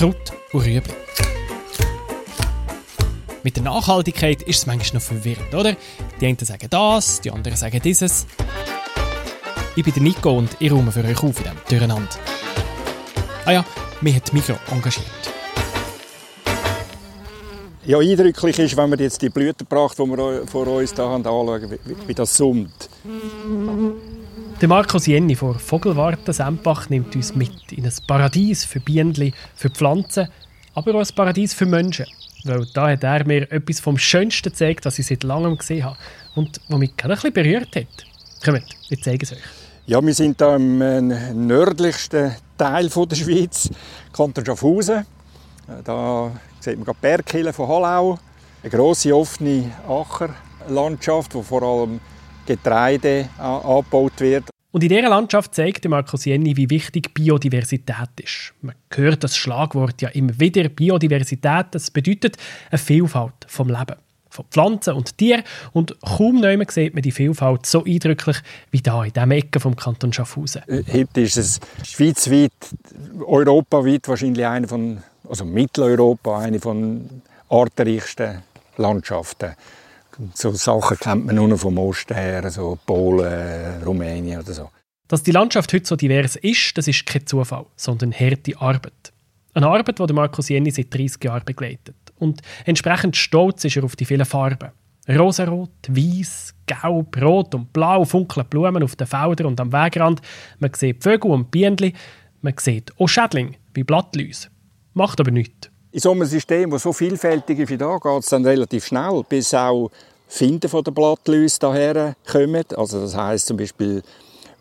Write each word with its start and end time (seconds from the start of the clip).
Kraut 0.00 0.32
und 0.54 0.64
Rüebli. 0.64 0.94
Mit 3.42 3.56
der 3.56 3.64
Nachhaltigkeit 3.64 4.40
ist 4.40 4.60
es 4.60 4.66
manchmal 4.66 4.94
noch 4.94 5.06
verwirrend, 5.06 5.54
oder? 5.54 5.76
Die 6.18 6.26
einen 6.26 6.38
sagen 6.38 6.68
das, 6.70 7.20
die 7.20 7.30
anderen 7.30 7.58
sagen 7.58 7.82
dieses. 7.84 8.26
Ich 9.76 9.84
bin 9.84 9.92
der 9.92 10.02
Nico 10.02 10.30
und 10.30 10.56
ich 10.58 10.72
räume 10.72 10.90
für 10.90 11.04
euch 11.04 11.22
auf 11.22 11.24
in 11.24 11.34
diesem 11.34 11.58
Durcheinander. 11.68 12.08
Ah 13.44 13.52
ja, 13.52 13.64
mich 14.00 14.16
hat 14.16 14.32
Mikro 14.32 14.54
engagiert. 14.70 15.04
Ja, 17.84 17.98
eindrücklich 17.98 18.58
ist, 18.58 18.76
wenn 18.78 18.90
wir 18.92 19.00
jetzt 19.00 19.20
die 19.20 19.28
Blütenpracht, 19.28 19.98
die 19.98 20.02
wir 20.04 20.46
vor 20.46 20.66
uns 20.66 20.94
hier 20.94 21.04
haben, 21.04 21.26
anschauen, 21.26 21.72
wie, 21.72 22.08
wie 22.08 22.14
das 22.14 22.34
summt. 22.34 22.88
Der 24.60 24.68
Markus 24.68 25.06
Jenny 25.06 25.34
von 25.36 25.58
Vogelwarte 25.58 26.34
Sempach 26.34 26.90
nimmt 26.90 27.16
uns 27.16 27.34
mit 27.34 27.72
in 27.72 27.86
ein 27.86 27.92
Paradies 28.06 28.62
für 28.66 28.78
Bienen, 28.78 29.32
für 29.54 29.70
Pflanzen, 29.70 30.28
aber 30.74 30.96
auch 30.96 31.00
ein 31.00 31.14
Paradies 31.14 31.54
für 31.54 31.64
Menschen. 31.64 32.04
Weil 32.44 32.66
da 32.74 32.90
hat 32.90 33.02
er 33.02 33.26
mir 33.26 33.50
etwas 33.50 33.80
vom 33.80 33.96
Schönsten 33.96 34.50
gezeigt, 34.50 34.84
was 34.84 34.98
ich 34.98 35.06
seit 35.06 35.22
langem 35.22 35.56
gesehen 35.56 35.84
habe 35.84 35.96
und 36.34 36.60
was 36.68 36.78
mich 36.78 36.94
gerade 36.94 37.14
ein 37.14 37.32
bisschen 37.32 37.32
berührt 37.32 37.74
hat. 37.74 38.06
Kommt, 38.44 38.64
ich 38.90 39.02
zeige 39.02 39.24
es 39.24 39.32
euch. 39.32 39.38
Ja, 39.86 40.04
wir 40.04 40.12
sind 40.12 40.36
hier 40.36 40.56
im 40.56 40.82
äh, 40.82 41.00
nördlichsten 41.32 42.36
Teil 42.58 42.90
der 42.90 43.16
Schweiz, 43.16 43.70
Kanton 44.12 44.44
Schaffhausen. 44.44 45.06
Da 45.84 46.32
sieht 46.60 46.76
man 46.76 46.84
die 46.84 47.00
Bergkille 47.00 47.54
von 47.54 47.66
Hallau, 47.66 48.18
eine 48.62 48.70
grosse 48.70 49.16
offene 49.16 49.70
Ackerlandschaft, 49.88 51.34
wo 51.34 51.40
vor 51.40 51.62
allem 51.62 51.98
Getreide 52.56 53.28
angebaut 53.38 54.18
wird. 54.18 54.44
Und 54.72 54.82
in 54.82 54.88
dieser 54.88 55.08
Landschaft 55.08 55.54
zeigt 55.54 55.88
Markus 55.88 56.24
Jenny, 56.24 56.56
wie 56.56 56.70
wichtig 56.70 57.12
Biodiversität 57.12 58.08
ist. 58.22 58.54
Man 58.60 58.74
hört 58.92 59.24
das 59.24 59.36
Schlagwort 59.36 60.00
ja 60.00 60.08
immer 60.10 60.38
wieder. 60.38 60.68
Biodiversität, 60.68 61.66
das 61.72 61.90
bedeutet 61.90 62.36
eine 62.70 62.78
Vielfalt 62.78 63.34
vom 63.46 63.68
Leben. 63.68 63.96
Von 64.28 64.44
Pflanzen 64.48 64.94
und 64.94 65.18
Tieren. 65.18 65.42
Und 65.72 65.96
kaum 66.02 66.40
neu 66.40 66.56
sieht 66.68 66.94
man 66.94 67.02
die 67.02 67.10
Vielfalt 67.10 67.66
so 67.66 67.84
eindrücklich 67.84 68.36
wie 68.70 68.80
hier 68.84 69.04
in 69.04 69.12
diesem 69.12 69.30
Ecke 69.32 69.58
vom 69.58 69.74
Kanton 69.74 70.12
Schaffhausen. 70.12 70.62
Heute 70.68 71.20
ist 71.20 71.36
es 71.36 71.60
schweizweit, 71.82 72.52
europaweit 73.26 74.06
wahrscheinlich 74.06 74.46
eine 74.46 74.68
von, 74.68 74.98
also 75.28 75.44
Mitteleuropa, 75.44 76.38
eine 76.38 76.60
von 76.60 77.22
artenreichsten 77.48 78.42
Landschaften. 78.76 79.56
So 80.34 80.50
Sachen 80.52 80.98
kennt 80.98 81.26
man 81.26 81.36
nur 81.36 81.48
noch 81.48 81.58
vom 81.58 81.78
Osten 81.78 82.14
her, 82.14 82.50
so 82.50 82.78
Polen, 82.84 83.82
Rumänien 83.82 84.40
oder 84.40 84.52
so. 84.52 84.70
Dass 85.08 85.22
die 85.22 85.32
Landschaft 85.32 85.72
heute 85.72 85.86
so 85.86 85.96
divers 85.96 86.36
ist, 86.36 86.76
das 86.76 86.86
ist 86.86 87.06
kein 87.06 87.26
Zufall, 87.26 87.66
sondern 87.76 88.12
harte 88.12 88.60
Arbeit. 88.60 89.12
Eine 89.54 89.66
Arbeit, 89.68 89.98
die 89.98 90.12
Markus 90.12 90.48
Jenny 90.48 90.70
seit 90.70 90.94
30 90.94 91.24
Jahren 91.24 91.44
begleitet. 91.44 91.96
Und 92.18 92.42
entsprechend 92.64 93.16
stolz 93.16 93.64
ist 93.64 93.76
er 93.76 93.84
auf 93.84 93.96
die 93.96 94.04
vielen 94.04 94.24
Farben. 94.24 94.70
Rosarot, 95.08 95.70
weiß, 95.88 96.54
gelb, 96.66 97.20
rot 97.20 97.54
und 97.54 97.72
blau 97.72 98.04
funkeln 98.04 98.46
Blumen 98.48 98.82
auf 98.82 98.94
den 98.94 99.06
Feldern 99.06 99.46
und 99.46 99.60
am 99.60 99.72
Wegrand. 99.72 100.20
Man 100.58 100.72
sieht 100.74 101.02
Vögel 101.02 101.30
und 101.30 101.50
Bienen. 101.50 101.92
Man 102.42 102.54
sieht 102.58 102.92
auch 102.98 103.08
Schädlinge 103.08 103.54
wie 103.74 103.82
Blattläuse. 103.82 104.48
Macht 104.94 105.18
aber 105.20 105.30
nichts. 105.30 105.70
In 105.92 105.98
so 105.98 106.12
einem 106.12 106.26
System, 106.26 106.70
das 106.70 106.82
so 106.82 106.92
vielfältig 106.92 107.58
ist 107.58 107.70
wie 107.70 107.76
da, 107.76 107.98
geht 107.98 108.20
es 108.20 108.26
dann 108.26 108.44
relativ 108.44 108.86
schnell, 108.86 109.24
bis 109.28 109.52
auch 109.52 109.90
Finden 110.30 110.70
von 110.70 110.84
der 110.84 110.92
Blattläuse 110.92 111.58
daher 111.58 112.14
kommen. 112.24 112.64
Also 112.76 113.00
das 113.00 113.16
heißt 113.16 113.46
zum 113.46 113.56
Beispiel 113.56 114.00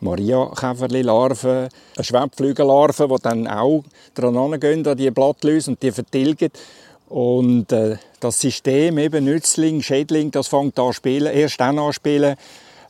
Maria-Käferli-Larven, 0.02 1.70
Schwebflügellarven, 2.02 3.08
die 3.08 3.16
dann 3.22 3.48
auch 3.48 3.84
dran 4.16 4.60
gehen 4.60 4.86
an 4.88 4.98
die 4.98 5.12
Blattläuse 5.12 5.70
und 5.72 5.84
die 5.84 5.92
vertilgen. 5.92 6.50
Und 7.08 7.72
äh, 7.72 7.98
das 8.20 8.42
System, 8.42 8.98
eben 8.98 9.26
Nützling, 9.26 9.84
Schädling, 9.84 10.32
das 10.32 10.48
fängt 10.48 10.80
an 10.80 10.92
spielen, 10.92 11.32
erst 11.32 11.62
dann 11.62 11.78
an 11.78 11.94
spielen, 11.94 12.36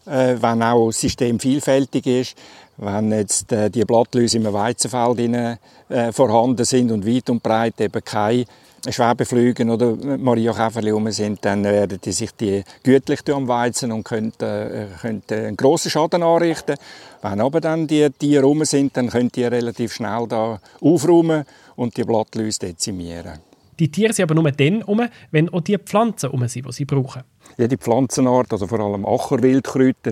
äh, 0.06 0.36
wenn 0.40 0.64
auch 0.64 0.88
das 0.88 1.02
System 1.02 1.38
vielfältig 1.38 2.08
ist. 2.08 2.38
Wenn 2.81 3.12
jetzt 3.12 3.51
äh, 3.51 3.69
die 3.69 3.84
Blattläuse 3.84 4.38
im 4.38 4.53
Weizenfeld 4.53 5.19
rein, 5.19 5.57
äh, 5.90 6.12
vorhanden 6.13 6.63
sind 6.63 6.91
und 6.91 7.06
weit 7.06 7.29
und 7.29 7.44
breit 7.44 7.79
eben 7.81 8.03
keine 8.03 8.45
Schwebeflüge 8.88 9.66
oder 9.66 9.97
Maria 10.17 10.53
Käferli 10.53 10.91
rum 10.91 11.12
sind, 11.12 11.44
dann 11.44 11.66
werden 11.66 12.00
die 12.03 12.13
sich 12.13 12.31
die 12.31 12.63
gütlich 12.84 13.19
am 13.34 13.50
Weizen 13.50 13.91
und 13.91 14.03
können, 14.03 14.31
äh, 14.40 14.85
können 15.01 15.23
einen 15.29 15.57
grossen 15.57 15.91
Schaden 15.91 16.23
anrichten. 16.23 16.78
Wenn 17.22 17.41
aber 17.41 17.59
dann 17.59 17.85
die 17.85 18.09
Tiere 18.12 18.44
rum 18.44 18.63
sind, 18.63 18.96
dann 18.96 19.09
können 19.09 19.29
die 19.29 19.44
relativ 19.44 19.94
schnell 19.94 20.25
da 20.29 20.61
aufräumen 20.79 21.44
und 21.75 21.97
die 21.97 22.03
Blattläuse 22.03 22.59
dezimieren. 22.59 23.40
Die 23.78 23.91
Tiere 23.91 24.13
sind 24.13 24.23
aber 24.23 24.35
nur 24.35 24.51
dann 24.51 24.84
um, 24.84 25.01
wenn 25.31 25.50
auch 25.50 25.61
die 25.61 25.78
Pflanzen 25.78 26.29
um 26.29 26.47
sind, 26.47 26.66
die 26.66 26.72
sie 26.72 26.85
brauchen. 26.85 27.23
Jede 27.57 27.78
Pflanzenart, 27.78 28.51
also 28.53 28.67
vor 28.67 28.79
allem 28.79 29.06
Ackerwildkräuter, 29.06 30.11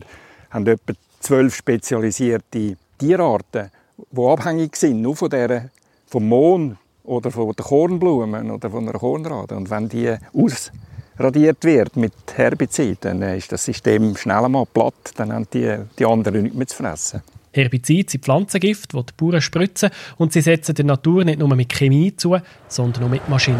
haben 0.49 0.67
etwa 0.67 0.93
zwölf 1.27 1.55
spezialisierte 1.55 2.77
Tierarten, 2.97 3.69
die 3.97 4.21
abhängig 4.21 4.77
sind 4.77 5.01
nur 5.01 5.15
von 5.15 5.29
der, 5.29 5.69
vom 6.05 6.25
Mond 6.25 6.77
oder 7.03 7.31
von 7.31 7.51
den 7.51 7.65
Kornblumen 7.65 8.49
oder 8.49 8.69
von 8.69 8.87
einer 8.87 8.97
Kornrade. 8.97 9.57
Und 9.57 9.69
wenn 9.69 9.89
die 9.89 10.15
ausradiert 10.33 11.65
wird 11.65 11.97
mit 11.97 12.13
Herbizid, 12.33 12.99
dann 13.01 13.21
ist 13.23 13.51
das 13.51 13.65
System 13.65 14.15
schnell 14.15 14.45
einmal 14.45 14.65
platt, 14.67 15.11
dann 15.17 15.33
haben 15.33 15.47
die, 15.53 15.77
die 15.99 16.05
anderen 16.05 16.43
nichts 16.43 16.57
mehr 16.57 16.67
zu 16.67 16.77
fressen. 16.77 17.23
Herbizide 17.51 18.09
sind 18.09 18.23
Pflanzengift, 18.23 18.93
die 18.93 18.97
die 18.97 19.13
Bauern 19.17 19.41
spritzen 19.41 19.89
und 20.17 20.31
sie 20.31 20.41
setzen 20.41 20.75
der 20.75 20.85
Natur 20.85 21.25
nicht 21.25 21.39
nur 21.39 21.53
mit 21.53 21.73
Chemie 21.73 22.15
zu, 22.15 22.37
sondern 22.69 23.03
auch 23.03 23.09
mit 23.09 23.27
Maschinen. 23.27 23.59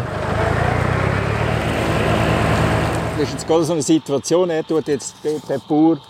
Das 3.18 3.28
ist 3.28 3.32
jetzt 3.34 3.46
gerade 3.46 3.64
so 3.64 3.72
eine 3.74 3.82
Situation, 3.82 4.48
er 4.48 4.64
tut 4.64 4.88
jetzt 4.88 5.16
der 5.22 5.58
Bauer 5.68 6.00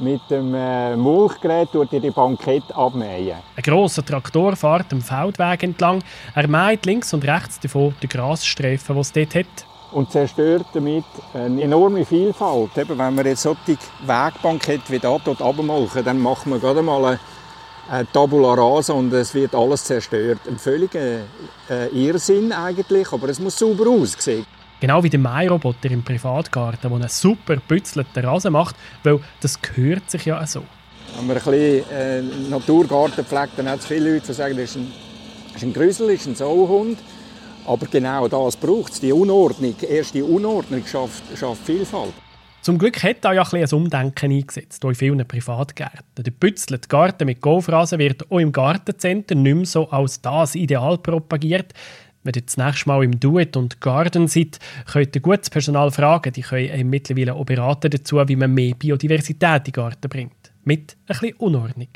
mit 0.00 0.20
dem 0.30 0.54
äh, 0.54 0.96
Mulchgerät 0.96 1.72
tut 1.72 1.92
die 1.92 2.10
Bankett 2.10 2.64
abmähen. 2.74 3.38
Ein 3.56 3.62
grosser 3.62 4.04
Traktor 4.04 4.56
fährt 4.56 4.92
am 4.92 5.00
Feldweg 5.00 5.62
entlang. 5.62 6.02
Er 6.34 6.48
mäht 6.48 6.86
links 6.86 7.12
und 7.12 7.24
rechts 7.24 7.60
davon 7.60 7.94
die 8.02 8.08
Grasstreifen, 8.08 8.94
die 8.94 9.00
es 9.00 9.12
dort 9.12 9.34
hat. 9.34 9.46
Und 9.90 10.12
zerstört 10.12 10.66
damit 10.74 11.04
eine 11.32 11.62
enorme 11.62 12.04
Vielfalt. 12.04 12.76
Eben, 12.76 12.98
wenn 12.98 13.16
wir 13.16 13.26
jetzt 13.26 13.42
solche 13.42 13.78
Wegbankett 14.06 14.82
wie 14.88 14.98
hier 14.98 15.40
abmulchen, 15.40 16.04
dann 16.04 16.20
machen 16.20 16.52
wir 16.52 16.58
gerade 16.58 16.82
mal 16.82 17.04
eine, 17.04 17.20
eine 17.90 18.12
Tabula 18.12 18.54
rasa 18.54 18.92
und 18.92 19.12
es 19.14 19.34
wird 19.34 19.54
alles 19.54 19.84
zerstört. 19.84 20.40
Ein 20.46 20.58
völliger 20.58 21.20
äh, 21.70 21.88
Irrsinn 21.92 22.52
eigentlich, 22.52 23.10
aber 23.12 23.30
es 23.30 23.40
muss 23.40 23.58
sauber 23.58 23.88
aussehen. 23.88 24.44
Genau 24.80 25.02
wie 25.02 25.10
der 25.10 25.18
Mähroboter 25.18 25.90
im 25.90 26.04
Privatgarten, 26.04 26.88
der 26.88 26.92
einen 26.92 27.08
super 27.08 27.56
bützelten 27.56 28.24
Rasen 28.24 28.52
macht, 28.52 28.76
weil 29.02 29.18
das 29.40 29.60
gehört 29.60 30.08
sich 30.10 30.26
ja 30.26 30.46
so. 30.46 30.62
Wenn 31.16 31.26
man 31.26 31.36
ein 31.36 31.42
bisschen 31.42 31.90
äh, 31.90 32.22
Naturgarten 32.48 33.24
pflegt, 33.24 33.52
dann 33.56 33.68
hat 33.68 33.80
es 33.80 33.86
viele 33.86 34.14
Leute, 34.14 34.26
die 34.28 34.32
sagen, 34.32 34.56
das 34.56 34.70
ist 34.70 34.76
ein, 34.76 34.92
das 35.52 35.62
ist 35.62 35.68
ein 35.68 35.72
Grüssel, 35.72 36.12
das 36.12 36.20
ist 36.20 36.26
ein 36.26 36.34
Sauhund. 36.36 36.98
Aber 37.66 37.86
genau 37.86 38.28
das 38.28 38.56
braucht 38.56 38.92
es, 38.92 39.00
die 39.00 39.12
Unordnung. 39.12 39.74
Erst 39.82 40.14
die 40.14 40.22
Unordnung 40.22 40.86
schafft, 40.86 41.22
schafft 41.36 41.66
Vielfalt. 41.66 42.14
Zum 42.62 42.78
Glück 42.78 43.02
hat 43.02 43.18
da 43.22 43.32
ja 43.32 43.42
ein, 43.42 43.62
ein 43.62 43.72
Umdenken 43.72 44.32
eingesetzt, 44.32 44.84
auch 44.84 44.90
in 44.90 44.94
vielen 44.94 45.26
Privatgärten. 45.26 46.24
Der 46.24 46.30
bützelt 46.30 46.88
Garten 46.88 47.26
mit 47.26 47.40
Golfrasen 47.40 47.98
wird 47.98 48.30
auch 48.30 48.38
im 48.38 48.52
Gartencenter 48.52 49.34
nicht 49.34 49.54
mehr 49.54 49.64
so 49.66 49.88
als 49.90 50.20
das 50.20 50.54
Ideal 50.54 50.98
propagiert. 50.98 51.72
Wenn 52.28 52.34
ihr 52.34 52.42
das 52.42 52.58
nächste 52.58 52.90
Mal 52.90 53.04
im 53.04 53.18
Duet 53.18 53.56
und 53.56 53.80
Garden 53.80 54.28
seid, 54.28 54.58
könnt 54.84 55.16
ihr 55.16 55.22
gutes 55.22 55.48
Personal 55.48 55.90
fragen. 55.90 56.30
Die 56.30 56.42
können 56.42 56.90
mittlerweile 56.90 57.32
auch 57.32 57.46
beraten 57.46 57.90
dazu, 57.90 58.16
wie 58.28 58.36
man 58.36 58.52
mehr 58.52 58.74
Biodiversität 58.74 59.60
in 59.60 59.64
den 59.64 59.72
Garten 59.72 60.10
bringt. 60.10 60.52
Mit 60.62 60.98
ein 61.06 61.18
bisschen 61.18 61.36
Unordnung. 61.36 61.88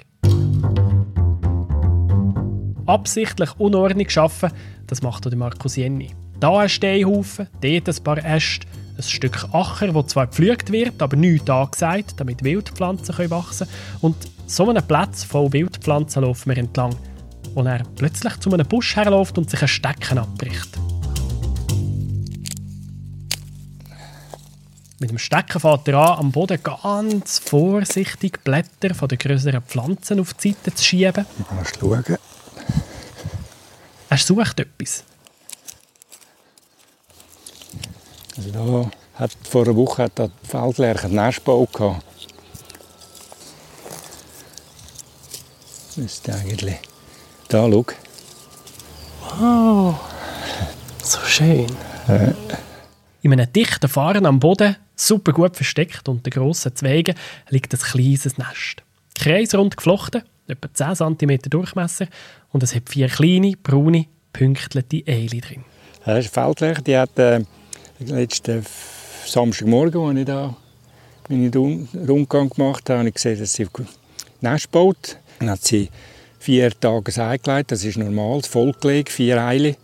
Absichtlich 2.87 3.51
Unordnung 3.59 4.09
schaffen, 4.09 4.53
das 4.87 5.03
macht 5.03 5.27
auch 5.27 5.33
Markus 5.33 5.77
Jenny. 5.77 6.13
Da 6.41 6.61
ein 6.61 6.71
Steinhaufen, 6.71 7.49
dort 7.61 7.89
ein 7.91 8.03
paar 8.03 8.25
Äste, 8.25 8.67
ein 8.97 9.03
Stück 9.03 9.53
Acher, 9.53 9.93
wo 9.93 10.03
zwar 10.03 10.29
gepflügt 10.29 10.73
wird, 10.73 11.03
aber 11.03 11.15
nichts 11.15 11.51
angesagt, 11.51 12.15
damit 12.17 12.43
Wildpflanzen 12.43 13.31
wachsen 13.31 13.67
können. 13.67 14.01
Und 14.01 14.17
so 14.47 14.71
einen 14.71 14.83
Platz 14.83 15.25
voll 15.25 15.53
Wildpflanzen 15.53 16.23
laufen 16.23 16.49
wir 16.49 16.57
entlang– 16.57 16.97
wo 17.55 17.63
er 17.63 17.83
plötzlich 17.97 18.39
zu 18.41 18.53
einem 18.53 18.67
Busch 18.67 18.97
herläuft 18.97 19.39
und 19.39 19.51
sich 19.51 19.63
ein 19.63 19.69
Stecken 19.69 20.19
abbricht. 20.19 20.79
Mit 24.99 25.11
dem 25.11 25.19
Stecken 25.19 25.59
fährt 25.61 25.89
er 25.89 25.99
an, 25.99 26.19
am 26.19 26.33
Boden 26.33 26.63
ganz 26.63 27.41
vorsichtig 27.41 28.45
Blätter 28.45 28.95
von 28.95 29.09
den 29.09 29.19
größeren 29.19 29.63
Pflanzen 29.63 30.21
auf 30.21 30.33
die 30.35 30.53
Seite 30.53 30.75
zu 30.75 30.85
schieben. 30.85 31.27
Mal 31.51 31.65
schauen. 31.79 32.19
Er 34.09 34.17
sucht 34.17 34.61
etwas. 34.61 35.03
Also 38.37 38.51
da 38.51 38.91
hat, 39.15 39.33
vor 39.49 39.65
einer 39.65 39.75
Woche 39.75 40.05
hat 40.05 40.19
der 40.19 40.31
Feldlerch 40.49 41.05
einen 41.05 41.15
Nestbau 41.15 41.67
gehabt. 41.67 42.05
Müsste 45.97 46.35
eigentlich 46.35 46.79
da, 47.53 47.69
schau. 47.71 47.85
Oh, 49.41 49.95
so 51.03 51.19
schön. 51.27 51.67
Ja. 52.09 52.35
In 53.23 53.33
einem 53.33 53.53
dichten 53.53 53.89
Fahren 53.89 54.27
am 54.27 54.41
Boden, 54.41 54.77
super 54.97 55.33
gut 55.33 55.57
versteckt 55.57 56.09
unter 56.09 56.31
grossen 56.31 56.75
Zweigen, 56.75 57.15
liegt 57.51 57.73
ein 57.73 57.81
kleines 57.81 58.39
Nest. 58.39 58.83
Kreisrund 59.15 59.77
geflochten, 59.77 60.23
etwa 60.49 60.73
10 60.73 61.19
cm 61.19 61.39
Durchmesser 61.51 62.07
und 62.51 62.63
es 62.63 62.75
hat 62.75 62.89
vier 62.89 63.09
kleine, 63.09 63.55
braune, 63.63 64.07
pünktliche 64.33 65.07
Eile 65.07 65.41
drin. 65.41 65.65
Das 66.05 66.25
ist 66.25 66.37
eine 66.37 66.47
Feldfläche, 66.47 66.83
die 66.83 66.97
hat 66.97 67.19
äh, 67.19 67.45
letzten 68.01 68.65
Samstagmorgen, 69.27 70.01
als 70.09 70.19
ich 70.19 70.25
da 70.25 70.57
meinen 71.29 71.89
Rundgang 72.09 72.49
gemacht 72.51 72.89
habe, 72.91 73.01
habe 73.01 73.09
ich 73.09 73.15
gesehen, 73.15 73.39
dass 73.39 73.53
sie 73.53 73.69
Nest 74.41 74.71
baut. 74.73 75.19
Dann 75.39 75.51
hat 75.51 75.63
sie 75.63 75.89
vier 76.43 76.71
Tage 76.79 77.25
eingelegt, 77.25 77.73
das 77.73 77.85
ist 77.85 77.97
normal, 77.97 78.43
vollgelegt, 78.43 79.11
vier 79.11 79.41
Eile. 79.43 79.77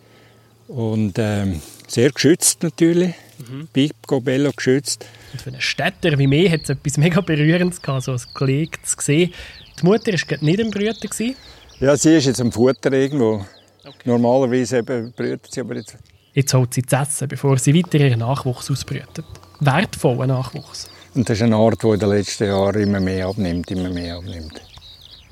Und 0.67 1.15
ähm, 1.19 1.63
sehr 1.87 2.11
geschützt 2.11 2.63
natürlich, 2.63 3.15
mhm. 3.39 3.69
Picobello 3.73 4.51
geschützt. 4.55 5.07
Und 5.33 5.43
für 5.43 5.51
einen 5.51 5.61
Städter 5.61 6.19
wie 6.19 6.27
mir 6.27 6.51
hat 6.51 6.63
es 6.65 6.71
etwas 6.71 6.97
mega 6.99 7.21
Berührendes 7.21 7.81
gehabt, 7.81 8.05
so 8.05 8.13
ein 8.13 8.21
Gelegt 8.35 8.87
zu 8.87 8.97
sehen. 9.01 9.33
Die 9.81 9.87
Mutter 9.87 10.13
war 10.13 10.39
nicht 10.41 10.61
im 10.61 10.71
Brüten? 10.71 11.37
Ja, 11.81 11.97
sie 11.97 12.17
ist 12.17 12.27
jetzt 12.27 12.41
am 12.41 12.51
Futter 12.51 12.93
irgendwo. 12.93 13.45
Okay. 13.85 13.97
Normalerweise 14.05 14.83
brütet 14.83 15.47
sie 15.51 15.61
aber 15.61 15.77
jetzt. 15.77 15.97
Jetzt 16.35 16.53
holt 16.53 16.75
sie 16.75 16.83
zu 16.83 16.97
essen, 16.97 17.29
bevor 17.29 17.57
sie 17.59 17.75
weiter 17.75 17.99
ihren 17.99 18.19
Nachwuchs 18.19 18.71
ausbrütet. 18.71 19.25
Wertvoller 19.61 20.27
Nachwuchs. 20.27 20.91
Und 21.15 21.29
das 21.29 21.39
ist 21.39 21.43
eine 21.43 21.57
Art, 21.57 21.83
die 21.83 21.89
in 21.89 21.99
den 21.99 22.11
letzten 22.11 22.45
Jahren 22.45 22.83
immer 22.83 23.01
mehr 23.01 23.27
abnimmt, 23.27 23.71
immer 23.71 23.91
mehr 23.91 24.17
abnimmt. 24.17 24.61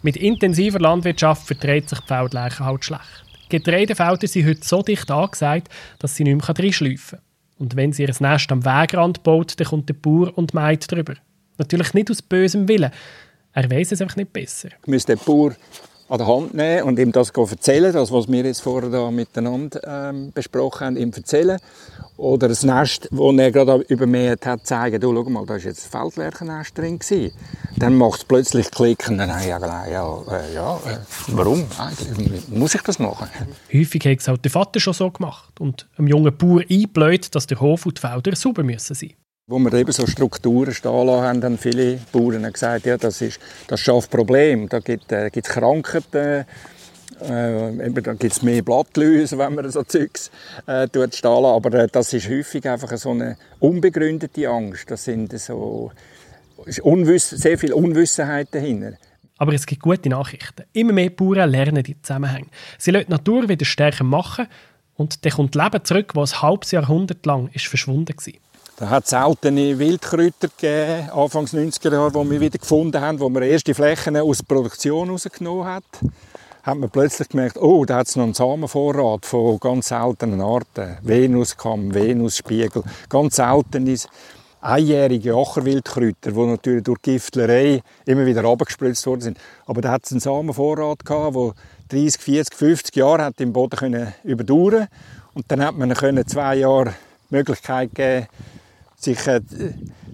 Mit 0.02 0.16
intensiver 0.16 0.78
Landwirtschaft 0.78 1.46
verträgt 1.46 1.88
sich 1.88 2.00
die 2.00 2.06
Feldleiche 2.06 2.64
halt 2.64 2.84
schlecht. 2.84 3.24
Getreidefelder 3.48 4.26
sind 4.26 4.46
heute 4.46 4.66
so 4.66 4.82
dicht 4.82 5.10
angesagt, 5.10 5.68
dass 5.98 6.16
sie 6.16 6.24
nicht 6.24 6.36
mehr 6.36 6.58
reinschleifen 6.58 7.18
kann. 7.18 7.26
Und 7.58 7.76
wenn 7.76 7.92
sie 7.92 8.02
ihr 8.02 8.14
Nest 8.20 8.52
am 8.52 8.64
Wegrand 8.64 9.22
baut, 9.22 9.58
dann 9.58 9.66
kommt 9.66 9.88
der 9.88 9.94
Bauer 9.94 10.36
und 10.36 10.52
meint 10.52 10.90
drüber. 10.90 11.14
Natürlich 11.58 11.94
nicht 11.94 12.10
aus 12.10 12.20
bösem 12.22 12.68
Willen. 12.68 12.90
Er 13.52 13.70
weiß 13.70 13.92
es 13.92 14.02
einfach 14.02 14.16
nicht 14.16 14.32
besser. 14.32 14.68
Müsste 14.86 15.16
der 15.16 15.24
Bauer 15.24 15.54
an 16.08 16.18
der 16.18 16.26
Hand 16.26 16.54
nehmen 16.54 16.82
und 16.84 16.98
ihm 16.98 17.12
das 17.12 17.30
erzählen, 17.30 17.92
das, 17.92 18.12
was 18.12 18.28
wir 18.28 18.44
jetzt 18.44 18.60
vorher 18.60 18.90
da 18.90 19.10
miteinander 19.10 19.80
ähm, 20.10 20.32
besprochen 20.32 20.86
haben, 20.86 20.96
ihm 20.96 21.12
erzählen. 21.14 21.58
Oder 22.16 22.46
ein 22.46 22.56
Nest, 22.62 23.08
das 23.10 23.34
er 23.36 23.52
gerade 23.52 23.84
übermäht 23.88 24.46
hat, 24.46 24.66
zeigen, 24.66 25.00
du, 25.00 25.12
schau 25.14 25.28
mal, 25.28 25.44
da 25.44 25.54
war 25.54 25.58
jetzt 25.58 25.86
ein 25.86 26.00
Feldlerchennest 26.00 26.78
drin. 26.78 26.98
Gewesen. 26.98 27.32
Dann 27.76 27.96
macht 27.98 28.20
es 28.20 28.24
plötzlich 28.24 28.70
Klick 28.70 29.06
und 29.08 29.18
dann 29.18 29.30
ich 29.38 29.52
gedacht, 29.52 29.90
ja, 29.90 30.22
äh, 30.30 30.54
ja 30.54 30.76
äh, 30.76 30.98
warum 31.28 31.66
eigentlich? 31.78 32.48
Muss 32.48 32.74
ich 32.74 32.82
das 32.82 32.98
machen? 32.98 33.28
Häufig 33.72 34.06
hat 34.06 34.20
es 34.20 34.28
auch 34.28 34.38
der 34.38 34.50
Vater 34.50 34.80
schon 34.80 34.94
so 34.94 35.10
gemacht 35.10 35.60
und 35.60 35.86
einem 35.98 36.08
jungen 36.08 36.36
Bauer 36.36 36.62
eingebläut, 36.70 37.34
dass 37.34 37.46
der 37.46 37.60
Hof 37.60 37.84
und 37.84 37.98
die 37.98 38.00
Felder 38.00 38.34
sauber 38.34 38.62
müssen 38.62 38.94
sein 38.94 39.12
wo 39.48 39.60
wir 39.60 39.72
eben 39.74 39.92
so 39.92 40.06
Strukturen 40.08 40.74
stehen 40.74 41.06
lassen 41.06 41.22
haben, 41.22 41.44
haben 41.44 41.58
viele 41.58 42.00
Bauern 42.10 42.52
gesagt, 42.52 42.84
ja, 42.84 42.96
das, 42.96 43.20
ist, 43.20 43.38
das 43.68 43.78
schafft 43.78 44.10
Probleme. 44.10 44.66
Da 44.66 44.80
gibt 44.80 45.12
es 45.12 45.36
äh, 45.36 45.40
Krankheiten, 45.40 46.44
äh, 47.20 47.90
da 47.92 48.14
gibt 48.14 48.32
es 48.32 48.42
mehr 48.42 48.62
Blattläuse, 48.62 49.38
wenn 49.38 49.54
man 49.54 49.70
so 49.70 49.84
Zeugs 49.84 50.32
äh, 50.66 50.88
stehen 50.88 51.44
Aber 51.44 51.72
äh, 51.74 51.86
das 51.86 52.12
ist 52.12 52.28
häufig 52.28 52.68
einfach 52.68 52.96
so 52.96 53.10
eine 53.10 53.36
unbegründete 53.60 54.48
Angst. 54.48 54.90
Das 54.90 55.04
sind 55.04 55.38
so 55.38 55.92
Unwiss 56.82 57.30
sehr 57.30 57.56
viel 57.56 57.72
Unwissenheit 57.72 58.48
dahinter. 58.50 58.94
Aber 59.38 59.52
es 59.52 59.66
gibt 59.66 59.82
gute 59.82 60.08
Nachrichten. 60.08 60.64
Immer 60.72 60.94
mehr 60.94 61.10
Bauern 61.10 61.48
lernen 61.48 61.84
die 61.84 62.02
Zusammenhänge. 62.02 62.48
Sie 62.78 62.90
lassen 62.90 63.06
die 63.06 63.12
Natur 63.12 63.48
wieder 63.48 63.64
stärker 63.64 64.02
machen 64.02 64.48
und 64.96 65.24
dann 65.24 65.32
kommt 65.32 65.54
Leben 65.54 65.84
zurück, 65.84 66.14
das 66.14 66.32
ein 66.32 66.42
halbes 66.42 66.72
Jahrhundert 66.72 67.24
lang 67.26 67.48
ist 67.52 67.66
verschwunden 67.66 68.16
war. 68.16 68.32
Da 68.78 68.90
hat 68.90 69.04
es 69.04 69.10
seltene 69.10 69.78
Wildkräuter 69.78 70.48
gegeben, 70.48 71.08
Anfangs 71.08 71.54
90er 71.54 71.94
Jahre, 71.94 72.12
die 72.12 72.30
wir 72.30 72.40
wieder 72.42 72.58
gefunden 72.58 73.00
haben, 73.00 73.18
wo 73.20 73.30
man 73.30 73.42
erste 73.42 73.74
Flächen 73.74 74.18
aus 74.18 74.36
der 74.36 74.54
Produktion 74.54 75.08
rausgenommen 75.08 75.64
hat. 75.64 75.84
Hat 76.62 76.76
man 76.76 76.90
plötzlich 76.90 77.30
gemerkt, 77.30 77.56
oh, 77.56 77.86
da 77.86 77.96
hat 77.96 78.08
es 78.08 78.16
noch 78.16 78.24
einen 78.24 78.34
Samenvorrat 78.34 79.24
von 79.24 79.58
ganz 79.60 79.88
seltenen 79.88 80.42
Arten. 80.42 80.98
Venuskamm, 81.00 81.94
Venusspiegel, 81.94 82.82
ganz 83.08 83.36
seltenes 83.36 84.08
einjährige 84.60 85.34
Acherwildkräuter, 85.34 86.32
die 86.32 86.46
natürlich 86.46 86.84
durch 86.84 87.00
Giftlerei 87.00 87.82
immer 88.04 88.26
wieder 88.26 88.44
abgespritzt 88.44 89.06
worden 89.06 89.22
sind. 89.22 89.38
Aber 89.64 89.80
da 89.80 89.92
hat 89.92 90.04
es 90.04 90.12
einen 90.12 90.20
Samenvorrat 90.20 91.02
gehabt, 91.02 91.34
der 91.34 91.54
30, 91.98 92.20
40, 92.20 92.54
50 92.54 92.96
Jahre 92.96 93.24
hat 93.24 93.40
im 93.40 93.54
Boden 93.54 94.12
überdauern 94.22 94.88
und 95.32 95.46
dann 95.48 95.64
hat 95.64 95.78
man 95.78 95.94
können 95.94 96.26
zwei 96.26 96.56
Jahre 96.56 96.94
die 97.30 97.36
Möglichkeit 97.36 97.94
gegeben, 97.94 98.26
sich 99.06 99.26
äh, 99.26 99.40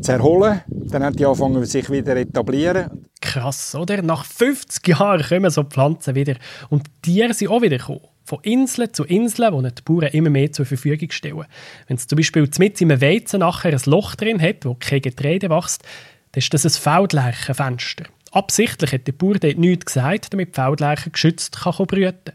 zu 0.00 0.12
erholen. 0.12 0.62
Dann 0.68 1.02
haben 1.02 1.16
die 1.16 1.26
angefangen, 1.26 1.64
sich 1.64 1.90
wieder 1.90 2.16
etablieren. 2.16 3.06
Krass, 3.20 3.74
oder? 3.74 4.02
Nach 4.02 4.24
50 4.24 4.86
Jahren 4.86 5.22
kommen 5.22 5.50
so 5.50 5.64
Pflanzen 5.64 6.14
wieder. 6.14 6.36
Und 6.68 6.86
die 7.04 7.12
Tiere 7.12 7.34
sind 7.34 7.48
auch 7.48 7.62
wieder 7.62 7.78
gekommen. 7.78 8.00
Von 8.24 8.38
Insel 8.42 8.92
zu 8.92 9.04
Insel, 9.04 9.52
wo 9.52 9.60
die 9.62 9.82
Bauern 9.84 10.12
immer 10.12 10.30
mehr 10.30 10.52
zur 10.52 10.64
Verfügung 10.64 11.10
stellen. 11.10 11.44
Wenn 11.88 11.96
es 11.96 12.06
zum 12.06 12.16
Beispiel 12.16 12.48
mit 12.58 12.80
im 12.80 13.00
Weizen 13.00 13.40
nachher 13.40 13.72
ein 13.72 13.80
Loch 13.86 14.14
drin 14.14 14.40
hat, 14.40 14.64
wo 14.64 14.76
kein 14.78 15.02
Getreide 15.02 15.50
wächst, 15.50 15.82
dann 16.32 16.38
ist 16.38 16.54
das 16.54 16.64
ein 16.64 16.70
Feldlerchenfenster. 16.70 18.04
Absichtlich 18.30 18.92
hat 18.92 19.06
der 19.06 19.12
Bauer 19.12 19.34
dort 19.34 19.58
nichts 19.58 19.86
gesagt, 19.86 20.32
damit 20.32 20.56
die 20.56 20.60
Feldlerche 20.60 21.10
geschützt 21.10 21.60
kann 21.60 21.86
brüten 21.86 22.24
kann. 22.24 22.34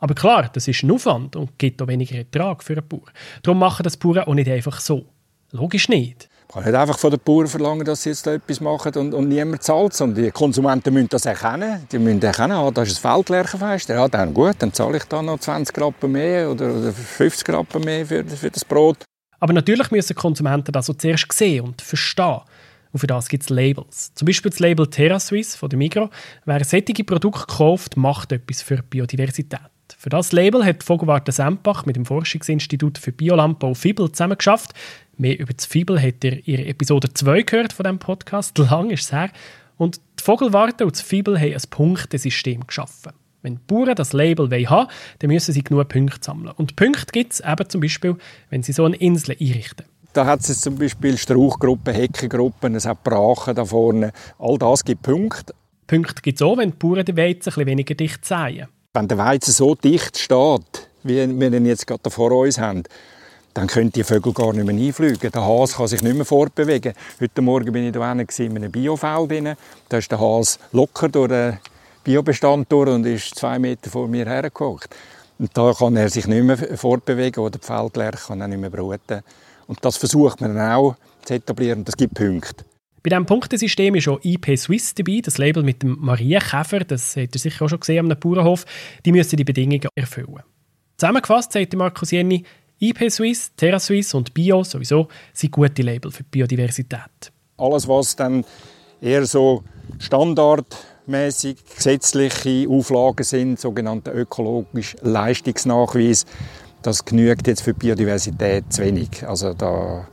Aber 0.00 0.14
klar, 0.14 0.48
das 0.52 0.66
ist 0.66 0.82
ein 0.82 0.90
Aufwand 0.90 1.36
und 1.36 1.58
gibt 1.58 1.82
auch 1.82 1.88
weniger 1.88 2.16
Ertrag 2.16 2.62
für 2.62 2.74
einen 2.74 2.88
Bauer. 2.88 3.06
Darum 3.42 3.58
machen 3.58 3.82
das 3.82 3.96
Bauern 3.96 4.24
auch 4.24 4.34
nicht 4.34 4.48
einfach 4.48 4.80
so. 4.80 5.06
Logisch 5.52 5.88
nicht. 5.88 6.28
Man 6.54 6.64
kann 6.64 6.72
nicht 6.72 6.80
einfach 6.80 6.98
von 6.98 7.10
den 7.10 7.20
Bauern 7.20 7.46
verlangen, 7.46 7.84
dass 7.84 8.02
sie 8.02 8.08
jetzt 8.08 8.26
etwas 8.26 8.60
machen 8.60 8.94
und, 8.94 9.12
und 9.12 9.28
niemand 9.28 9.62
zahlt, 9.62 9.92
sondern 9.92 10.24
die 10.24 10.30
Konsumenten 10.30 10.94
müssen 10.94 11.08
das 11.10 11.26
erkennen. 11.26 11.86
Die 11.92 11.98
müssen 11.98 12.22
erkennen, 12.22 12.52
ah, 12.52 12.70
das 12.70 12.88
ist 12.88 13.04
ein 13.04 13.12
Feldlerchenfest. 13.12 13.90
Ja, 13.90 14.08
dann 14.08 14.32
gut, 14.32 14.56
dann 14.58 14.72
zahle 14.72 14.96
ich 14.96 15.04
da 15.04 15.20
noch 15.20 15.38
20 15.38 15.76
Rappen 15.78 16.10
mehr 16.10 16.50
oder, 16.50 16.74
oder 16.74 16.92
50 16.92 17.48
Rappen 17.50 17.84
mehr 17.84 18.06
für, 18.06 18.24
für 18.24 18.50
das 18.50 18.64
Brot. 18.64 19.04
Aber 19.40 19.52
natürlich 19.52 19.90
müssen 19.90 20.16
Konsumenten 20.16 20.72
das 20.72 20.88
auch 20.88 20.96
zuerst 20.96 21.30
sehen 21.32 21.64
und 21.64 21.82
verstehen. 21.82 22.40
Und 22.92 23.00
für 23.00 23.06
das 23.06 23.28
gibt 23.28 23.42
es 23.42 23.50
Labels. 23.50 24.14
Zum 24.14 24.24
Beispiel 24.24 24.50
das 24.50 24.60
Label 24.60 24.86
TerraSuisse 24.86 25.58
von 25.58 25.68
der 25.68 25.78
Migros. 25.78 26.08
Wer 26.46 26.64
solche 26.64 27.04
Produkte 27.04 27.44
kauft, 27.46 27.98
macht 27.98 28.32
etwas 28.32 28.62
für 28.62 28.82
Biodiversität. 28.82 29.60
Für 29.96 30.10
das 30.10 30.32
Label 30.32 30.64
hat 30.64 30.82
Vogelwarte 30.82 31.32
Sempach 31.32 31.86
mit 31.86 31.96
dem 31.96 32.04
Forschungsinstitut 32.04 32.98
für 32.98 33.12
Biolandbau 33.12 33.74
FIBEL 33.74 34.12
zusammengeschafft. 34.12 34.72
Mehr 35.20 35.40
über 35.40 35.52
das 35.52 35.66
FIBEL 35.66 36.00
hat 36.00 36.22
ihr 36.22 36.46
in 36.46 36.64
Episode 36.66 37.12
2 37.12 37.42
gehört 37.42 37.72
von 37.72 37.82
diesem 37.82 37.98
Podcast. 37.98 38.56
Lang 38.56 38.90
ist 38.90 39.02
es 39.02 39.12
her. 39.12 39.30
Und 39.76 39.96
die 40.16 40.22
Vogelwarte 40.22 40.84
und 40.84 40.94
das 40.94 41.02
FIBEL 41.02 41.40
haben 41.40 41.54
ein 41.54 41.62
Punktesystem 41.70 42.64
geschaffen. 42.64 43.12
Wenn 43.42 43.56
die 43.56 43.60
Bauern 43.66 43.96
das 43.96 44.12
Label 44.12 44.46
haben 44.46 44.70
wollen, 44.70 44.86
dann 45.18 45.30
müssen 45.30 45.52
sie 45.52 45.64
genug 45.64 45.88
Punkte 45.88 46.18
sammeln. 46.20 46.54
Und 46.56 46.76
Punkte 46.76 47.06
gibt 47.10 47.32
es 47.32 47.40
eben 47.40 47.68
zum 47.68 47.80
Beispiel, 47.80 48.16
wenn 48.50 48.62
sie 48.62 48.70
so 48.70 48.84
eine 48.84 48.94
Insel 48.94 49.36
einrichten. 49.40 49.86
Da 50.12 50.24
hat 50.24 50.48
es 50.48 50.60
zum 50.60 50.78
Beispiel 50.78 51.18
Strauchgruppen, 51.18 51.92
Heckengruppen, 51.92 52.76
es 52.76 52.86
hat 52.86 53.02
Brachen 53.02 53.56
da 53.56 53.64
vorne. 53.64 54.12
All 54.38 54.56
das 54.56 54.84
gibt 54.84 55.02
Punkte. 55.02 55.52
Punkte 55.88 56.22
gibt 56.22 56.40
es 56.40 56.42
auch, 56.46 56.58
wenn 56.58 56.70
die 56.70 56.76
Bauern 56.76 57.04
den 57.04 57.16
Weizen 57.16 57.52
ein 57.56 57.66
weniger 57.66 57.96
dicht 57.96 58.24
säen. 58.24 58.68
Wenn 58.94 59.08
der 59.08 59.18
Weizen 59.18 59.52
so 59.52 59.74
dicht 59.74 60.16
steht, 60.16 60.90
wie 61.02 61.40
wir 61.40 61.52
ihn 61.52 61.66
jetzt 61.66 61.88
gerade 61.88 62.08
vor 62.08 62.30
uns 62.30 62.60
haben, 62.60 62.84
dann 63.58 63.66
können 63.66 63.90
die 63.90 64.04
Vögel 64.04 64.32
gar 64.32 64.52
nicht 64.52 64.64
mehr 64.64 64.86
einfliegen. 64.86 65.32
Der 65.32 65.44
Hase 65.44 65.74
kann 65.74 65.88
sich 65.88 66.00
nicht 66.00 66.14
mehr 66.14 66.24
fortbewegen. 66.24 66.92
Heute 67.20 67.42
Morgen 67.42 67.72
bin 67.72 67.86
ich 67.86 67.92
da 67.92 68.12
in 68.12 68.56
einem 68.56 68.70
Biofeld. 68.70 69.56
Da 69.88 69.98
ist 69.98 70.12
der 70.12 70.20
Hase 70.20 70.60
locker 70.70 71.08
durch 71.08 71.28
den 71.28 71.58
Biobestand 72.04 72.70
durch 72.70 72.88
und 72.88 73.04
ist 73.04 73.34
zwei 73.34 73.58
Meter 73.58 73.90
vor 73.90 74.06
mir 74.06 74.26
hergeguckt. 74.26 74.94
Und 75.40 75.56
da 75.56 75.72
kann 75.76 75.96
er 75.96 76.08
sich 76.08 76.28
nicht 76.28 76.44
mehr 76.44 76.56
fortbewegen 76.56 77.42
oder 77.42 77.58
die 77.58 77.66
Feldlerche 77.66 78.28
kann 78.28 78.40
er 78.40 78.46
nicht 78.46 78.60
mehr 78.60 78.70
brüten. 78.70 79.22
Und 79.66 79.84
das 79.84 79.96
versucht 79.96 80.40
man 80.40 80.54
dann 80.54 80.70
auch 80.70 80.94
zu 81.24 81.34
etablieren. 81.34 81.84
Das 81.84 81.96
gibt 81.96 82.14
Punkte. 82.14 82.64
Bei 83.02 83.10
diesem 83.10 83.26
Punktesystem 83.26 83.96
ist 83.96 84.06
auch 84.06 84.20
IP 84.22 84.56
Swiss 84.56 84.94
dabei, 84.94 85.20
das 85.20 85.36
Label 85.36 85.64
mit 85.64 85.82
dem 85.82 85.96
Marienkäfer, 85.98 86.80
das 86.80 87.16
habt 87.16 87.34
ihr 87.34 87.40
sicher 87.40 87.64
auch 87.64 87.68
schon 87.68 87.80
gesehen 87.80 88.08
am 88.08 88.20
Bauernhof, 88.20 88.64
die 89.04 89.10
müssen 89.10 89.36
die 89.36 89.44
Bedingungen 89.44 89.88
erfüllen. 89.96 90.44
Zusammengefasst 90.96 91.52
sagt 91.52 91.74
Markus 91.74 92.12
Jenny, 92.12 92.44
IP 92.80 93.10
Swiss, 93.10 93.50
Terra 93.56 93.78
Swiss 93.80 94.14
und 94.14 94.32
Bio 94.32 94.62
sowieso 94.62 95.08
sind 95.32 95.52
gute 95.52 95.82
Label 95.82 96.10
für 96.10 96.22
die 96.22 96.28
Biodiversität. 96.30 97.32
Alles, 97.56 97.88
was 97.88 98.14
dann 98.14 98.44
eher 99.00 99.26
so 99.26 99.64
standardmäßig 99.98 101.56
gesetzliche 101.74 102.68
Auflagen 102.68 103.24
sind, 103.24 103.58
sogenannte 103.58 104.12
ökologisch 104.12 104.96
Leistungsnachweis, 105.00 106.24
das 106.82 107.04
genügt 107.04 107.48
jetzt 107.48 107.62
für 107.62 107.74
die 107.74 107.80
Biodiversität 107.80 108.72
zu 108.72 108.82
wenig. 108.82 109.26
Also 109.26 109.54
da 109.54 110.06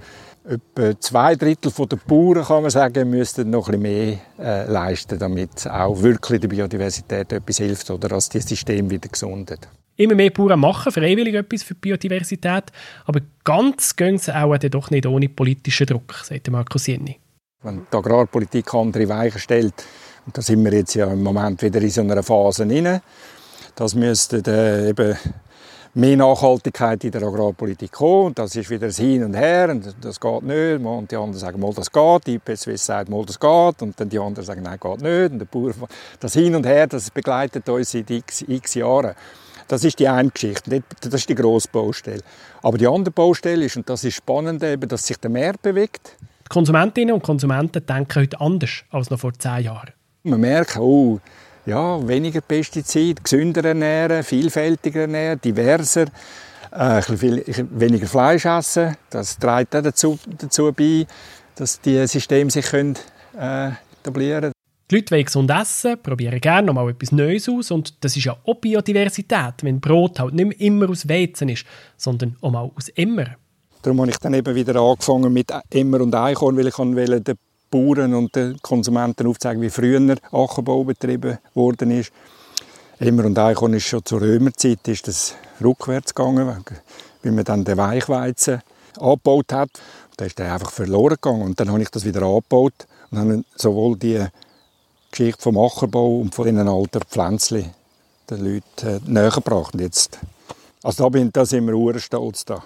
etwa 0.47 0.99
zwei 0.99 1.35
Drittel 1.35 1.71
der 1.71 1.97
Bauern, 1.97 2.43
kann 2.43 2.61
man 2.61 2.71
sagen, 2.71 3.09
müssten 3.09 3.49
noch 3.49 3.69
ein 3.69 3.81
bisschen 3.81 4.19
mehr 4.37 4.67
äh, 4.67 4.71
leisten, 4.71 5.17
damit 5.17 5.67
auch 5.67 6.01
wirklich 6.01 6.39
der 6.41 6.47
Biodiversität 6.47 7.31
etwas 7.33 7.57
hilft 7.57 7.89
oder 7.89 8.09
dass 8.09 8.29
das 8.29 8.47
System 8.47 8.89
wieder 8.89 9.09
gesundet. 9.09 9.67
Immer 9.97 10.15
mehr 10.15 10.29
Bauern 10.29 10.59
machen 10.59 10.91
freiwillig 10.91 11.35
etwas 11.35 11.63
für 11.63 11.73
die 11.73 11.79
Biodiversität, 11.79 12.65
aber 13.05 13.21
ganz 13.43 13.95
gehen 13.95 14.17
sie 14.17 14.35
auch 14.35 14.57
doch 14.57 14.91
nicht 14.91 15.05
ohne 15.05 15.29
politischen 15.29 15.87
Druck, 15.87 16.13
sagt 16.23 16.49
Markus 16.51 16.87
Jenny. 16.87 17.17
Wenn 17.63 17.87
die 17.91 17.97
Agrarpolitik 17.97 18.73
andere 18.73 19.07
Weichen 19.07 19.39
stellt, 19.39 19.73
und 20.25 20.37
da 20.37 20.41
sind 20.41 20.63
wir 20.63 20.73
jetzt 20.73 20.95
ja 20.95 21.11
im 21.11 21.23
Moment 21.23 21.61
wieder 21.61 21.81
in 21.81 21.89
so 21.89 22.01
einer 22.01 22.23
Phase 22.23 22.63
rein, 22.63 23.01
das 23.75 23.95
müsste 23.95 24.41
äh, 24.47 24.89
eben 24.89 25.17
mehr 25.95 26.17
Nachhaltigkeit 26.17 27.03
in 27.03 27.11
der 27.11 27.23
Agrarpolitik 27.23 27.91
kommen. 27.91 28.27
Und 28.27 28.39
das 28.39 28.55
ist 28.55 28.69
wieder 28.69 28.87
ein 28.87 28.93
Hin 28.93 29.23
und 29.23 29.33
Her. 29.33 29.69
Und 29.69 29.95
das 30.01 30.19
geht 30.19 30.43
nicht. 30.43 30.85
Und 30.85 31.11
die 31.11 31.15
anderen 31.15 31.33
sagen, 31.39 31.59
mal, 31.59 31.73
das 31.73 31.91
geht. 31.91 32.27
Die 32.27 32.35
IP 32.35 32.57
Swiss 32.57 32.85
sagt, 32.85 33.09
mal, 33.09 33.25
das 33.25 33.39
geht. 33.39 33.81
Und 33.81 33.99
dann 33.99 34.09
die 34.09 34.19
anderen 34.19 34.45
sagen, 34.45 34.61
nein, 34.61 34.77
geht 34.79 35.01
nicht. 35.01 35.31
Und 35.31 35.39
der 35.39 35.45
Bauer, 35.45 35.87
das 36.19 36.33
Hin 36.33 36.53
und 36.53 36.65
Her, 36.65 36.87
das 36.87 37.09
begleitet 37.09 37.67
uns 37.69 37.91
seit 37.91 38.11
x, 38.11 38.43
x 38.47 38.75
Jahren. 38.75 39.15
Das 39.67 39.83
ist 39.83 39.97
die 39.97 40.07
eine 40.07 40.29
Geschichte, 40.29 40.83
das 41.01 41.13
ist 41.13 41.27
die 41.27 41.33
grosse 41.33 41.67
Baustelle. 41.71 42.21
Aber 42.61 42.77
die 42.77 42.87
andere 42.87 43.11
Baustelle 43.11 43.65
ist, 43.65 43.75
und 43.75 43.89
das 43.89 44.03
ist 44.03 44.13
spannend, 44.13 44.61
eben, 44.63 44.87
dass 44.87 45.07
sich 45.07 45.17
der 45.17 45.31
Markt 45.31 45.63
bewegt. 45.63 46.17
Die 46.43 46.49
Konsumentinnen 46.49 47.15
und 47.15 47.23
Konsumenten 47.23 47.83
denken 47.83 48.21
heute 48.21 48.39
anders 48.39 48.83
als 48.91 49.09
noch 49.09 49.19
vor 49.19 49.33
zehn 49.33 49.63
Jahren. 49.63 49.91
Man 50.21 50.39
merkt, 50.39 50.77
oh, 50.77 51.19
ja, 51.65 52.07
weniger 52.07 52.41
Pestizide, 52.41 53.21
gesünder 53.21 53.63
ernähren, 53.65 54.23
vielfältiger 54.23 55.01
ernähren, 55.01 55.41
diverser, 55.41 56.05
äh, 56.71 57.01
viel, 57.01 57.43
weniger 57.71 58.07
Fleisch 58.07 58.45
essen. 58.45 58.95
Das 59.09 59.37
trägt 59.37 59.75
auch 59.75 59.81
dazu, 59.81 60.19
dazu 60.37 60.71
bei, 60.71 61.05
dass 61.55 61.79
die 61.81 62.05
Systeme 62.07 62.51
sich 62.51 62.65
können, 62.65 62.95
äh, 63.37 63.71
etablieren 64.01 64.41
können. 64.41 64.51
Die 64.91 64.95
Leute 64.97 65.11
wollen 65.11 65.25
gesund 65.25 65.49
essen, 65.49 65.97
probieren 66.01 66.39
gerne 66.39 66.67
noch 66.67 66.75
mal 66.75 66.89
etwas 66.91 67.11
Neues 67.11 67.49
aus 67.49 67.71
und 67.71 68.03
das 68.03 68.15
ist 68.15 68.25
ja 68.25 68.37
auch 68.45 68.55
Biodiversität, 68.55 69.63
wenn 69.63 69.79
Brot 69.79 70.19
halt 70.19 70.35
nicht 70.35 70.61
immer 70.61 70.87
aus 70.87 71.09
Weizen 71.09 71.49
ist, 71.49 71.65
sondern 71.97 72.35
auch 72.41 72.51
mal 72.51 72.69
aus 72.75 72.89
Emmer. 72.89 73.35
Darum 73.81 74.01
habe 74.01 74.11
ich 74.11 74.17
dann 74.17 74.35
eben 74.35 74.53
wieder 74.53 74.79
angefangen 74.79 75.33
mit 75.33 75.51
Emmer 75.71 76.01
und 76.01 76.13
Eichhorn, 76.13 76.55
weil 76.55 76.67
ich 76.67 77.23
den 77.23 77.35
Bauern 77.75 78.13
und 78.13 78.33
den 78.35 78.57
Konsumenten 78.61 79.27
aufzeigen, 79.27 79.61
wie 79.61 79.69
früher 79.69 80.15
Ackerbau 80.31 80.85
betrieben 80.85 81.39
worden 81.53 81.91
ist. 81.91 82.13
Emmer 82.99 83.25
und 83.25 83.37
Eichhorn 83.37 83.73
ist 83.73 83.83
schon 83.83 84.05
zur 84.05 84.21
Römerzeit 84.21 84.87
ist 84.87 85.09
das 85.09 85.35
rückwärts 85.61 86.15
gegangen, 86.15 86.63
weil 87.21 87.31
man 87.33 87.43
dann 87.43 87.65
den 87.65 87.77
Weichweizen 87.77 88.61
abgebaut 88.97 89.51
hat. 89.51 89.69
Da 90.15 90.23
ist 90.23 90.39
der 90.39 90.53
einfach 90.53 90.71
verloren 90.71 91.17
gegangen 91.21 91.41
und 91.41 91.59
dann 91.59 91.69
habe 91.69 91.81
ich 91.81 91.89
das 91.89 92.05
wieder 92.05 92.21
angebaut 92.21 92.87
und 93.11 93.19
habe 93.19 93.43
sowohl 93.57 93.97
die 93.97 94.25
Geschichte 95.11 95.41
vom 95.41 95.57
Ackerbau 95.57 96.19
und 96.19 96.33
von 96.33 96.45
diesen 96.45 96.69
alten 96.69 97.01
Pflänzchen 97.01 97.73
den 98.29 98.45
Leuten 98.45 98.87
äh, 98.87 98.99
näher 99.05 99.31
gebracht. 99.31 99.73
Und 99.73 99.81
jetzt 99.81 100.19
also 100.85 101.05
da, 101.05 101.09
bin, 101.09 101.31
da 101.33 101.43
sind 101.45 101.65
wir 101.65 101.99
stolz 101.99 102.45
da. 102.45 102.63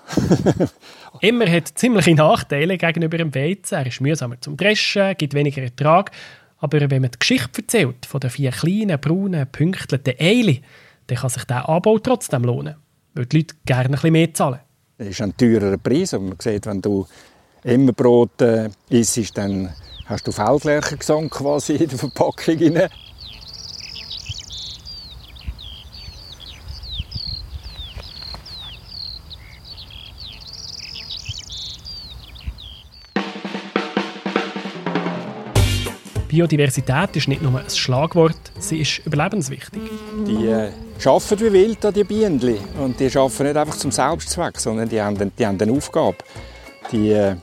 Immer 1.21 1.49
hat 1.49 1.69
ziemliche 1.69 2.13
Nachteile 2.13 2.77
gegenüber 2.77 3.17
dem 3.17 3.33
Weizen. 3.33 3.75
Er 3.75 3.87
ist 3.87 4.01
mühsamer 4.01 4.41
zum 4.41 4.57
Dreschen, 4.57 5.15
gibt 5.17 5.33
weniger 5.33 5.61
Ertrag. 5.61 6.11
Aber 6.57 6.81
wenn 6.81 7.01
man 7.01 7.11
die 7.11 7.19
Geschichte 7.19 7.61
erzählt 7.61 8.05
von 8.05 8.19
den 8.19 8.29
vier 8.29 8.51
kleinen, 8.51 8.99
braunen, 8.99 9.47
pünktlichen 9.49 10.19
Eilen, 10.19 10.59
dann 11.07 11.17
kann 11.17 11.29
sich 11.29 11.45
der 11.45 11.69
Anbau 11.69 11.97
trotzdem 11.99 12.43
lohnen. 12.43 12.75
Weil 13.13 13.25
die 13.25 13.37
Leute 13.37 13.55
gerne 13.65 13.85
ein 13.85 13.91
bisschen 13.91 14.11
mehr 14.11 14.33
zahlen. 14.33 14.59
Das 14.97 15.07
ist 15.07 15.21
ein 15.21 15.37
teurer 15.37 15.77
Preis. 15.77 16.13
Aber 16.13 16.25
man 16.25 16.39
sieht, 16.41 16.65
wenn 16.65 16.81
du 16.81 17.07
immer 17.63 17.93
Brot 17.93 18.41
äh, 18.41 18.69
isst, 18.89 19.37
dann 19.37 19.73
hast 20.07 20.27
du 20.27 20.33
Feldflächengesang 20.33 21.29
quasi 21.29 21.75
in 21.75 21.87
der 21.87 21.97
Verpackung. 21.97 22.57
Rein. 22.57 22.89
Biodiversität 36.29 37.15
ist 37.15 37.27
nicht 37.27 37.41
nur 37.41 37.59
ein 37.59 37.69
Schlagwort, 37.69 38.37
sie 38.59 38.81
ist 38.81 38.99
überlebenswichtig. 39.03 39.81
Die 40.27 40.45
äh, 40.45 40.69
arbeiten 41.03 41.39
wie 41.39 41.51
wild 41.51 41.83
an 41.83 41.93
die 41.93 42.03
Bienen. 42.03 42.59
Und 42.79 42.99
die 42.99 43.07
arbeiten 43.17 43.43
nicht 43.43 43.57
einfach 43.57 43.75
zum 43.75 43.91
Selbstzweck, 43.91 44.59
sondern 44.59 44.87
die 44.87 45.01
haben, 45.01 45.31
die 45.37 45.45
haben 45.45 45.59
eine 45.59 45.71
Aufgabe. 45.71 46.17
Die 46.91 47.11
äh, 47.11 47.35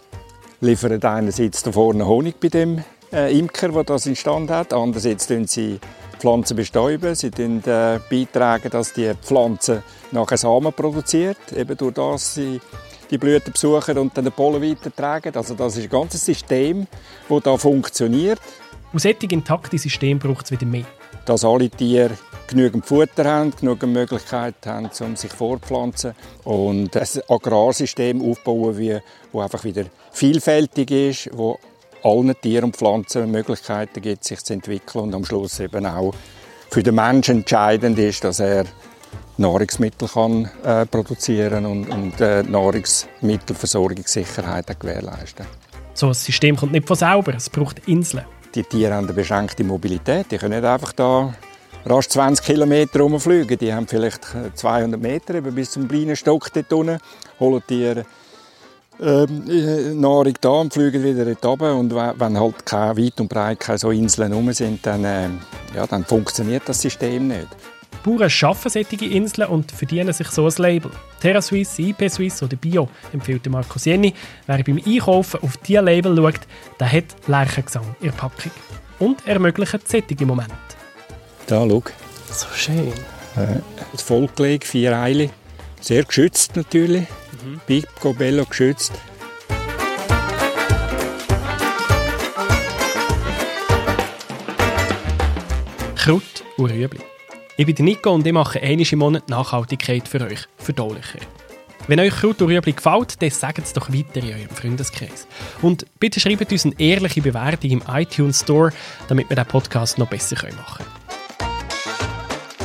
liefern 0.61 1.03
einerseits 1.03 1.65
da 1.65 1.73
vorne 1.73 2.07
Honig 2.07 2.39
bei 2.39 2.49
dem 2.49 2.85
äh, 3.13 3.37
Imker, 3.37 3.71
der 3.71 3.83
das 3.83 4.07
in 4.07 4.15
Stand 4.15 4.51
hat. 4.53 4.73
Andererseits 4.73 5.27
tun 5.27 5.49
sie 5.49 5.81
Pflanzen 6.21 6.57
bestäuben. 6.57 7.17
Sie 7.17 7.33
tun, 7.33 7.65
äh, 7.67 7.99
beitragen, 8.09 8.71
dass 8.71 8.93
die 8.93 9.13
Pflanze 9.21 9.83
nachher 10.13 10.37
Samen 10.37 10.73
produziert. 10.73 11.53
Eben 11.57 11.77
durch 11.77 11.95
das 11.95 12.35
sie 12.35 12.61
die 13.11 13.19
Blüten 13.19 13.53
besuchen 13.53 13.99
und 13.99 14.17
dann 14.17 14.25
den 14.25 14.33
Pollen 14.33 14.63
weitertragen. 14.63 15.35
Also 15.35 15.55
das 15.55 15.77
ist 15.77 15.85
ein 15.85 15.91
ganzes 15.91 16.25
System, 16.25 16.87
das 17.29 17.43
da 17.43 17.57
funktioniert. 17.57 18.41
Und 18.97 19.03
solche 19.03 19.27
intakte 19.27 19.77
System 19.77 20.19
braucht 20.19 20.47
es 20.47 20.53
wieder 20.53 20.65
mehr. 20.65 20.87
Dass 21.27 21.45
alle 21.45 21.69
Tiere 21.69 22.17
genügend 22.47 22.87
Futter 22.87 23.27
haben, 23.27 23.53
genügend 23.55 23.93
Möglichkeiten 23.93 24.71
haben, 24.71 24.89
um 25.01 25.17
sich 25.17 25.31
fortpflanzen 25.31 26.15
und 26.45 26.97
ein 26.97 27.07
Agrarsystem 27.29 28.23
aufbauen, 28.23 28.79
wie, 28.79 28.97
wo 29.33 29.43
einfach 29.43 29.65
wieder 29.65 29.85
vielfältig 30.13 30.91
ist, 30.91 31.29
wo 31.35 31.59
allen 32.03 32.35
Tieren 32.41 32.65
und 32.65 32.79
Pflanzen 32.79 33.31
Möglichkeiten 33.31 34.01
gibt, 34.01 34.25
sich 34.25 34.43
zu 34.43 34.55
entwickeln 34.55 35.05
und 35.05 35.15
am 35.15 35.27
Schluss 35.27 35.61
eben 35.61 35.85
auch 35.85 36.15
für 36.71 36.83
den 36.83 36.95
Menschen 36.95 37.41
entscheidend 37.41 37.99
ist, 37.99 38.25
dass 38.25 38.41
er 38.41 38.65
Nahrungsmittel 39.37 40.09
kann, 40.09 40.51
äh, 40.65 40.87
produzieren 40.87 41.67
und, 41.67 41.91
und 41.91 42.19
äh, 42.23 42.43
Nahrungsmittelversorgungssicherheit 42.45 44.81
gewährleisten. 44.81 45.45
So 45.93 46.09
ein 46.09 46.15
System 46.15 46.57
kommt 46.57 46.73
nicht 46.73 46.87
von 46.87 46.97
selber, 46.97 47.35
es 47.35 47.51
braucht 47.51 47.87
Inseln. 47.89 48.25
Die 48.57 48.65
Tiere 48.65 48.95
haben 48.95 49.05
eine 49.05 49.13
beschränkte 49.13 49.63
Mobilität. 49.65 50.31
Die 50.31 50.39
können 50.39 50.59
nicht 50.59 50.67
einfach 50.67 50.95
da 50.95 51.35
rasch 51.85 52.09
20 52.09 52.45
Kilometer 52.45 53.01
rumfliegen. 53.01 53.59
Die 53.59 53.73
haben 53.73 53.87
vielleicht 53.87 54.27
200 54.55 54.99
Meter 54.99 55.43
bis 55.43 55.73
zum 55.73 55.87
kleinen 55.87 56.17
Stock 56.17 56.51
dort 56.55 56.73
unten, 56.73 56.99
holen 57.39 57.63
die 57.69 57.93
ähm, 58.99 60.01
Nahrung 60.01 60.33
da 60.41 60.49
und 60.49 60.73
fliegen 60.73 61.05
wieder 61.05 61.27
dort 61.27 61.45
runter. 61.45 61.77
Und 61.77 61.95
wenn 61.95 62.41
halt 62.41 62.65
keine, 62.65 62.97
weit 62.97 63.21
und 63.21 63.29
breit 63.29 63.61
keine 63.61 63.77
so 63.77 63.91
Inseln 63.91 64.33
rum 64.33 64.51
sind, 64.55 64.87
dann, 64.87 65.05
äh, 65.05 65.29
ja, 65.75 65.87
dann 65.87 66.07
funktioniert 66.07 66.63
das 66.65 66.81
System 66.81 67.29
nicht. 67.29 67.49
Bauern 68.05 68.31
schaffen 68.31 68.71
solche 68.71 69.05
Inseln 69.05 69.49
und 69.49 69.73
verdienen 69.73 70.13
sich 70.13 70.29
so 70.29 70.47
ein 70.47 70.53
Label. 70.59 70.91
Terra 71.21 71.43
Suisse, 71.43 71.83
IP 71.83 72.09
Suisse 72.09 72.45
oder 72.45 72.57
Bio 72.57 72.89
empfiehlt 73.13 73.49
Marco 73.49 73.79
Sieni. 73.79 74.15
Wer 74.47 74.63
beim 74.63 74.81
Einkaufen 74.85 75.41
auf 75.43 75.57
diese 75.57 75.81
Label 75.81 76.17
schaut, 76.17 76.41
der 76.79 76.93
hat 76.93 77.05
Lerchengesang 77.27 77.97
in 78.01 78.07
der 78.07 78.17
Packung. 78.17 78.53
Und 79.01 79.27
ermöglicht 79.27 79.89
solche 79.89 80.25
Momente. 80.25 80.55
Da, 81.47 81.67
schau. 81.69 81.83
So 82.31 82.47
schön. 82.55 82.93
Äh, 83.37 83.61
das 83.93 84.03
Vollgelegt, 84.03 84.65
vier 84.65 84.97
Eile. 84.97 85.31
Sehr 85.81 86.05
geschützt 86.05 86.57
natürlich. 86.57 87.07
Mhm. 87.45 87.61
Pico 87.67 88.13
Bello 88.13 88.45
geschützt. 88.45 88.93
Kraut 95.97 96.23
und 96.57 96.71
Rüebli. 96.71 97.16
Ich 97.59 97.65
bin 97.65 97.87
Nico 97.87 98.13
und 98.13 98.27
ich 98.27 98.35
mache 98.35 98.61
einmal 98.61 98.87
im 98.91 98.99
Monat 98.99 99.31
Nachhaltigkeit 99.31 100.07
für 100.07 100.21
euch 100.21 100.41
verdaulicher. 100.59 101.21
Wenn 101.89 101.99
euch 102.01 102.13
Kraut 102.13 102.37
gefällt, 102.39 103.23
dann 103.23 103.31
sagt 103.31 103.61
es 103.61 103.73
doch 103.73 103.91
weiter 103.91 104.21
in 104.21 104.35
eurem 104.35 104.51
Freundeskreis. 104.51 105.27
Und 105.63 105.87
bitte 105.99 106.21
schreibt 106.21 106.53
uns 106.53 106.67
eine 106.67 106.79
ehrliche 106.79 107.23
Bewertung 107.23 107.71
im 107.71 107.83
iTunes 107.89 108.41
Store, 108.41 108.75
damit 109.09 109.31
wir 109.31 109.37
den 109.37 109.47
Podcast 109.47 109.97
noch 109.97 110.09
besser 110.09 110.37
machen 110.37 110.85
können. 110.85 110.91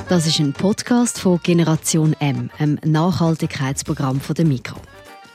Das 0.10 0.27
ist 0.27 0.39
ein 0.39 0.51
Podcast 0.51 1.21
von 1.21 1.39
Generation 1.41 2.13
M, 2.19 2.50
einem 2.57 2.77
Nachhaltigkeitsprogramm 2.83 4.19
von 4.19 4.36
der 4.36 4.43
Mikro. 4.43 4.75